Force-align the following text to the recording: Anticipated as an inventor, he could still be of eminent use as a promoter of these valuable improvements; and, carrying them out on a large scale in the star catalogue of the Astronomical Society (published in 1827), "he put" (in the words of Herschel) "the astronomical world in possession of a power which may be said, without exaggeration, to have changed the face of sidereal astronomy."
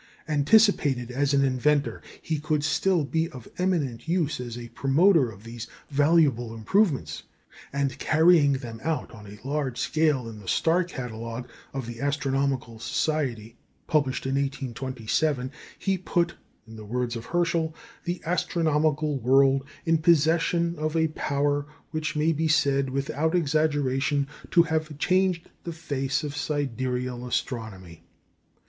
Anticipated 0.27 1.11
as 1.11 1.31
an 1.31 1.45
inventor, 1.45 2.01
he 2.19 2.39
could 2.39 2.63
still 2.63 3.05
be 3.05 3.29
of 3.29 3.47
eminent 3.59 4.07
use 4.07 4.39
as 4.39 4.57
a 4.57 4.69
promoter 4.69 5.29
of 5.29 5.43
these 5.43 5.67
valuable 5.91 6.55
improvements; 6.55 7.21
and, 7.71 7.99
carrying 7.99 8.53
them 8.53 8.79
out 8.83 9.11
on 9.11 9.27
a 9.27 9.47
large 9.47 9.77
scale 9.77 10.27
in 10.27 10.39
the 10.39 10.47
star 10.47 10.83
catalogue 10.83 11.47
of 11.71 11.85
the 11.85 12.01
Astronomical 12.01 12.79
Society 12.79 13.57
(published 13.85 14.25
in 14.25 14.33
1827), 14.41 15.51
"he 15.77 15.99
put" 15.99 16.33
(in 16.67 16.77
the 16.77 16.83
words 16.83 17.15
of 17.15 17.25
Herschel) 17.27 17.75
"the 18.05 18.23
astronomical 18.25 19.19
world 19.19 19.63
in 19.85 19.99
possession 19.99 20.75
of 20.79 20.95
a 20.97 21.09
power 21.09 21.67
which 21.91 22.15
may 22.15 22.31
be 22.33 22.47
said, 22.47 22.89
without 22.89 23.35
exaggeration, 23.35 24.25
to 24.49 24.63
have 24.63 24.97
changed 24.97 25.47
the 25.63 25.71
face 25.71 26.23
of 26.23 26.35
sidereal 26.35 27.27
astronomy." 27.27 28.01